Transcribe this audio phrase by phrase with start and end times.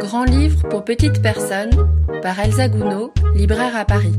[0.00, 1.70] Grand livre pour petites personnes
[2.22, 4.14] par Elsa Gounod, libraire à Paris.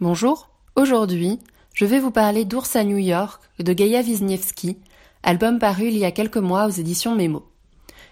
[0.00, 1.38] Bonjour, aujourd'hui,
[1.74, 4.78] je vais vous parler d'Ours à New York de Gaïa Wisniewski,
[5.22, 7.44] album paru il y a quelques mois aux éditions Mémo.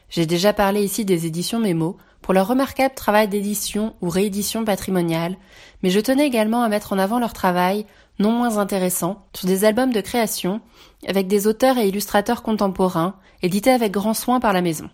[0.08, 5.36] J'ai déjà parlé ici des éditions Mémo pour leur remarquable travail d'édition ou réédition patrimoniale,
[5.82, 7.86] mais je tenais également à mettre en avant leur travail,
[8.18, 10.61] non moins intéressant, sur des albums de création
[11.07, 14.88] avec des auteurs et illustrateurs contemporains, édités avec grand soin par la maison.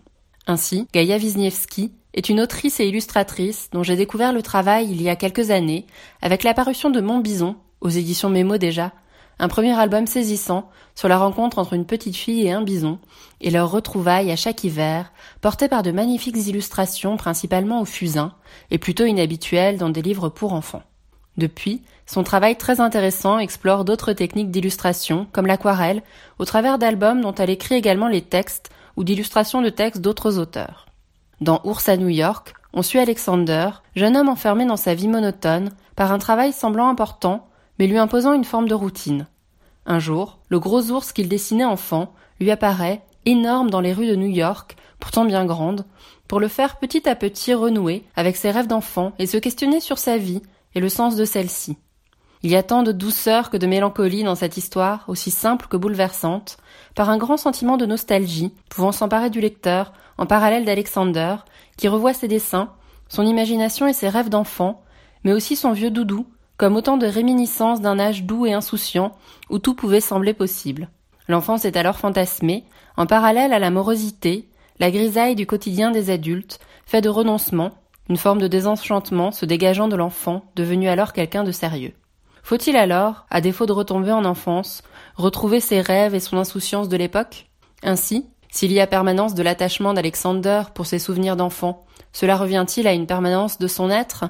[0.47, 5.09] Ainsi, Gaïa Wisniewski est une autrice et illustratrice dont j'ai découvert le travail il y
[5.09, 5.85] a quelques années
[6.21, 8.91] avec l'apparition de Mon Bison, aux éditions Mémo déjà,
[9.39, 12.99] un premier album saisissant sur la rencontre entre une petite fille et un bison,
[13.41, 18.33] et leur retrouvailles à chaque hiver, porté par de magnifiques illustrations principalement au fusain,
[18.69, 20.83] et plutôt inhabituelles dans des livres pour enfants.
[21.35, 26.03] Depuis, son travail très intéressant explore d'autres techniques d'illustration, comme l'aquarelle,
[26.37, 30.87] au travers d'albums dont elle écrit également les textes ou d'illustrations de textes d'autres auteurs.
[31.41, 35.71] Dans Ours à New York, on suit Alexander, jeune homme enfermé dans sa vie monotone,
[35.95, 37.47] par un travail semblant important,
[37.79, 39.27] mais lui imposant une forme de routine.
[39.85, 44.15] Un jour, le gros ours qu'il dessinait enfant lui apparaît, énorme dans les rues de
[44.15, 45.85] New York, pourtant bien grande,
[46.27, 49.97] pour le faire petit à petit renouer avec ses rêves d'enfant et se questionner sur
[49.97, 50.41] sa vie
[50.75, 51.77] et le sens de celle-ci.
[52.45, 55.77] Il y a tant de douceur que de mélancolie dans cette histoire, aussi simple que
[55.77, 56.57] bouleversante,
[56.93, 61.37] par un grand sentiment de nostalgie pouvant s'emparer du lecteur en parallèle d'Alexander,
[61.77, 62.73] qui revoit ses dessins,
[63.07, 64.81] son imagination et ses rêves d'enfant,
[65.23, 66.27] mais aussi son vieux doudou,
[66.57, 69.13] comme autant de réminiscences d'un âge doux et insouciant
[69.49, 70.89] où tout pouvait sembler possible.
[71.29, 72.65] L'enfance est alors fantasmée,
[72.97, 77.71] en parallèle à la morosité, la grisaille du quotidien des adultes, fait de renoncement,
[78.09, 81.93] une forme de désenchantement se dégageant de l'enfant, devenu alors quelqu'un de sérieux.
[82.43, 84.83] Faut-il alors, à défaut de retomber en enfance,
[85.15, 87.47] retrouver ses rêves et son insouciance de l'époque?
[87.83, 92.93] Ainsi, s'il y a permanence de l'attachement d'Alexander pour ses souvenirs d'enfant, cela revient-il à
[92.93, 94.25] une permanence de son être?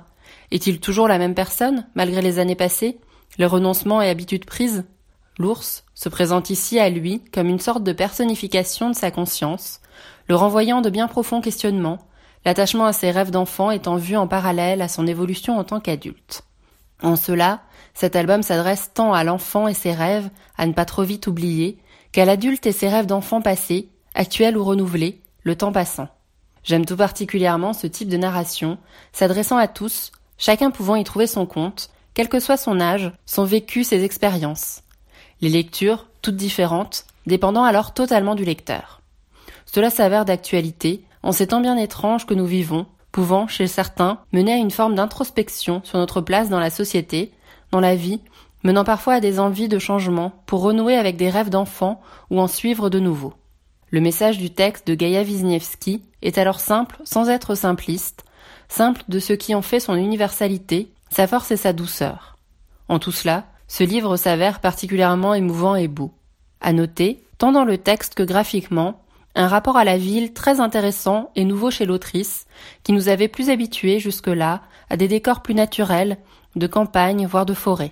[0.51, 2.99] Est-il toujours la même personne, malgré les années passées,
[3.39, 4.85] les renoncements et habitudes prises?
[5.39, 9.81] L'ours se présente ici à lui comme une sorte de personnification de sa conscience,
[10.29, 11.97] le renvoyant de bien profonds questionnements,
[12.45, 16.43] l'attachement à ses rêves d'enfant étant vu en parallèle à son évolution en tant qu'adulte.
[17.03, 17.61] En cela,
[17.93, 21.77] cet album s'adresse tant à l'enfant et ses rêves, à ne pas trop vite oublier,
[22.11, 26.07] qu'à l'adulte et ses rêves d'enfant passés, actuels ou renouvelés, le temps passant.
[26.63, 28.77] J'aime tout particulièrement ce type de narration,
[29.11, 33.43] s'adressant à tous, chacun pouvant y trouver son compte, quel que soit son âge, son
[33.43, 34.81] vécu, ses expériences.
[35.41, 39.01] Les lectures, toutes différentes, dépendant alors totalement du lecteur.
[39.65, 44.51] Cela s'avère d'actualité, en ces temps bien étranges que nous vivons, pouvant, chez certains, mener
[44.51, 47.31] à une forme d'introspection sur notre place dans la société,
[47.71, 48.19] dans la vie,
[48.63, 52.47] menant parfois à des envies de changement pour renouer avec des rêves d'enfant ou en
[52.47, 53.33] suivre de nouveaux.
[53.91, 58.25] Le message du texte de Gaïa Wisniewski est alors simple sans être simpliste,
[58.67, 62.39] simple de ce qui en fait son universalité, sa force et sa douceur.
[62.89, 66.11] En tout cela, ce livre s'avère particulièrement émouvant et beau.
[66.61, 69.02] À noter, tant dans le texte que graphiquement,
[69.35, 72.45] un rapport à la ville très intéressant et nouveau chez l'autrice,
[72.83, 76.17] qui nous avait plus habitués jusque-là à des décors plus naturels,
[76.55, 77.91] de campagne, voire de forêt.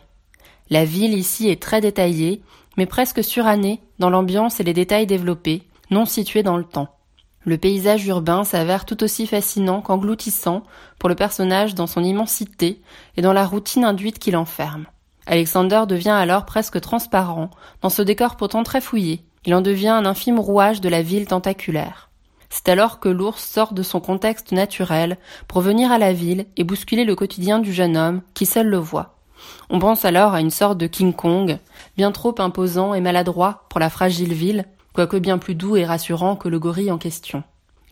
[0.69, 2.43] La ville ici est très détaillée,
[2.77, 6.95] mais presque surannée dans l'ambiance et les détails développés, non situés dans le temps.
[7.43, 10.63] Le paysage urbain s'avère tout aussi fascinant qu'engloutissant
[10.99, 12.81] pour le personnage dans son immensité
[13.17, 14.85] et dans la routine induite qu'il enferme.
[15.25, 17.49] Alexander devient alors presque transparent
[17.81, 21.25] dans ce décor pourtant très fouillé, il en devient un infime rouage de la ville
[21.25, 22.09] tentaculaire.
[22.49, 26.63] C'est alors que l'ours sort de son contexte naturel pour venir à la ville et
[26.63, 29.15] bousculer le quotidien du jeune homme qui seul le voit.
[29.69, 31.57] On pense alors à une sorte de King Kong,
[31.97, 36.35] bien trop imposant et maladroit pour la fragile ville, quoique bien plus doux et rassurant
[36.35, 37.43] que le gorille en question.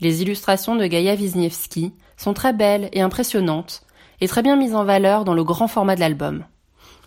[0.01, 3.83] Les illustrations de Gaïa Wisniewski sont très belles et impressionnantes,
[4.21, 6.43] et très bien mises en valeur dans le grand format de l'album.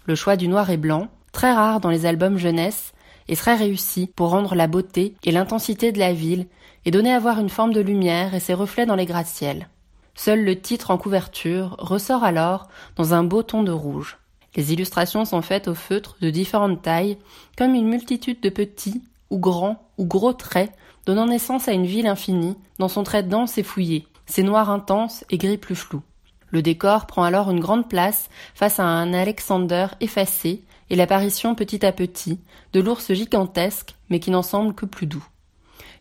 [0.06, 2.92] Le choix du noir et blanc, très rare dans les albums jeunesse,
[3.32, 6.46] est très réussi pour rendre la beauté et l'intensité de la ville
[6.84, 9.68] et donner à voir une forme de lumière et ses reflets dans les gratte-ciels.
[10.14, 14.18] Seul le titre en couverture ressort alors dans un beau ton de rouge.
[14.54, 17.16] Les illustrations sont faites au feutre de différentes tailles,
[17.56, 20.72] comme une multitude de petits ou grands ou gros traits,
[21.06, 25.24] donnant naissance à une ville infinie, dans son trait dense et fouillé, ses noirs intenses
[25.30, 26.02] et gris plus flous.
[26.50, 30.62] Le décor prend alors une grande place face à un Alexander effacé,
[30.92, 32.38] et l'apparition petit à petit
[32.74, 35.26] de l'ours gigantesque mais qui n'en semble que plus doux.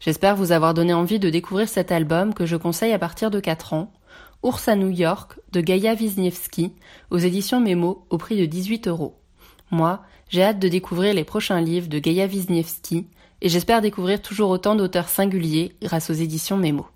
[0.02, 3.40] J'espère vous avoir donné envie de découvrir cet album que je conseille à partir de
[3.40, 3.94] 4 ans,
[4.44, 6.74] Ours à New York de Gaïa Wisniewski
[7.10, 9.16] aux éditions Mémo au prix de 18 euros.
[9.70, 13.08] Moi, j'ai hâte de découvrir les prochains livres de Gaïa Wisniewski
[13.42, 16.88] et j'espère découvrir toujours autant d'auteurs singuliers grâce aux éditions Mémo.